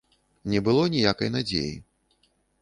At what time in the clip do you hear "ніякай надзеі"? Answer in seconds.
0.95-1.77